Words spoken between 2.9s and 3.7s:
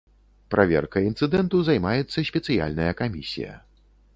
камісія.